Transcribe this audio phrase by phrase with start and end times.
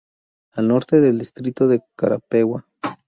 [0.53, 2.65] Al Norte el distrito de Carapeguá.